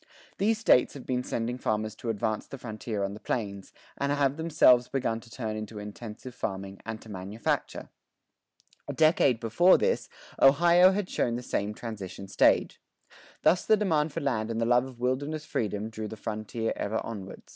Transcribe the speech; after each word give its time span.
These 0.39 0.57
States 0.57 0.95
have 0.95 1.05
been 1.05 1.23
sending 1.23 1.59
farmers 1.59 1.93
to 1.97 2.09
advance 2.09 2.47
the 2.47 2.57
frontier 2.57 3.03
on 3.03 3.13
the 3.13 3.19
plains, 3.19 3.71
and 3.95 4.11
have 4.11 4.35
themselves 4.35 4.87
begun 4.87 5.19
to 5.19 5.29
turn 5.29 5.63
to 5.67 5.77
intensive 5.77 6.33
farming 6.33 6.81
and 6.87 6.99
to 7.03 7.07
manufacture. 7.09 7.89
A 8.87 8.93
decade 8.93 9.39
before 9.39 9.77
this, 9.77 10.09
Ohio 10.41 10.91
had 10.91 11.07
shown 11.07 11.35
the 11.35 11.43
same 11.43 11.75
transition 11.75 12.27
stage. 12.27 12.81
Thus 13.43 13.63
the 13.63 13.77
demand 13.77 14.11
for 14.11 14.21
land 14.21 14.49
and 14.49 14.59
the 14.59 14.65
love 14.65 14.85
of 14.85 14.99
wilderness 14.99 15.45
freedom 15.45 15.91
drew 15.91 16.07
the 16.07 16.17
frontier 16.17 16.73
ever 16.75 16.97
onward. 17.03 17.43